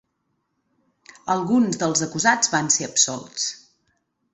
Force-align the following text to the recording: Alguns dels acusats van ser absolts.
Alguns 1.35 1.79
dels 1.85 2.03
acusats 2.09 2.53
van 2.59 2.75
ser 2.79 2.93
absolts. 2.93 3.51